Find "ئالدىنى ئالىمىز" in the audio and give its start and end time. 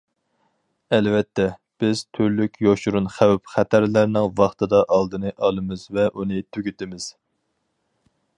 4.97-5.85